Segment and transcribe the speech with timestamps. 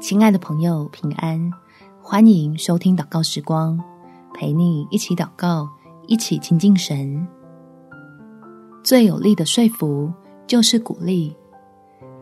[0.00, 1.52] 亲爱的朋友，平安！
[2.00, 3.76] 欢迎收听祷告时光，
[4.32, 5.68] 陪你一起祷告，
[6.06, 7.26] 一起亲近神。
[8.84, 10.12] 最有力的说服
[10.46, 11.34] 就是鼓励。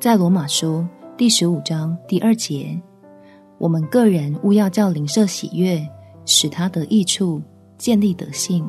[0.00, 0.86] 在罗马书
[1.18, 2.80] 第十五章第二节，
[3.58, 5.86] 我们个人务要叫邻舍喜悦，
[6.24, 7.42] 使他得益处，
[7.76, 8.66] 建立德性。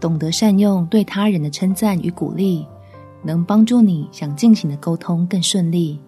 [0.00, 2.66] 懂得善用对他人的称赞与鼓励，
[3.22, 6.00] 能帮助你想进行的沟通更顺利。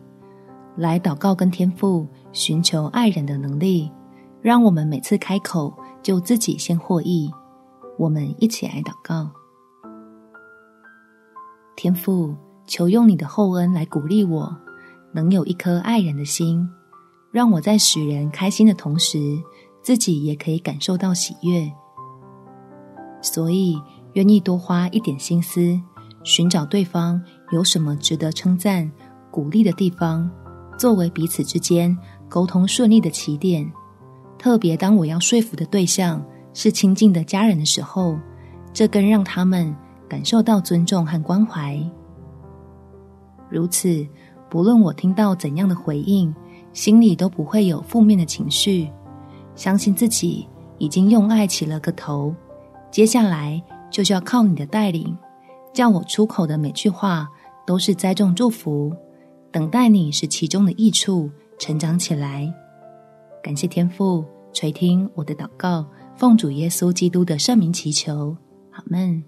[0.77, 3.91] 来祷告，跟天父寻求爱人的能力，
[4.43, 7.31] 让我们每次开口就自己先获益。
[7.99, 9.31] 我们一起来祷告：
[11.77, 12.35] 天父，
[12.67, 14.55] 求用你的厚恩来鼓励我，
[15.13, 16.69] 能有一颗爱人的心，
[17.33, 19.19] 让我在使人开心的同时，
[19.83, 21.73] 自己也可以感受到喜悦。
[23.23, 23.81] 所以，
[24.13, 25.81] 愿意多花一点心思，
[26.23, 27.19] 寻找对方
[27.51, 28.91] 有什么值得称赞、
[29.31, 30.31] 鼓励的地方。
[30.77, 31.97] 作为彼此之间
[32.29, 33.71] 沟通顺利的起点，
[34.39, 38.19] 特别当我要说服的对象是亲近的家人的时候，
[38.73, 39.75] 这更让他们
[40.09, 41.79] 感受到尊重和关怀。
[43.49, 44.07] 如此，
[44.51, 46.35] 不论我听到怎样的回应，
[46.73, 48.91] 心里都不会有负面的情绪，
[49.55, 50.47] 相信自己
[50.79, 52.35] 已经用爱起了个头。
[52.91, 55.17] 接下来就是要靠你的带领，
[55.73, 57.29] 叫我出口的每句话
[57.67, 58.93] 都是栽种祝福。
[59.57, 62.53] 等待你是其中的益处成长起来。
[63.43, 65.83] 感谢天父垂听我的祷告，
[66.15, 68.37] 奉主耶稣基督的圣名祈求，
[68.73, 69.25] 阿门。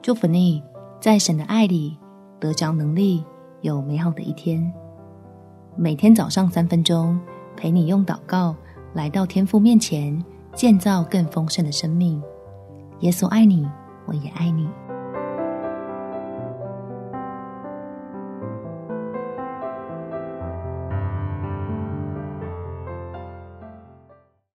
[0.00, 0.62] 祝福你，
[1.02, 1.98] 在神的爱里
[2.40, 3.22] 得着能力，
[3.60, 4.72] 有美好的一天。
[5.76, 7.20] 每天早上三分钟，
[7.54, 8.56] 陪你用祷告
[8.94, 10.18] 来到天父面前，
[10.54, 12.22] 建造更丰盛的生命。
[13.00, 13.68] 耶稣爱你，
[14.06, 14.66] 我也爱你。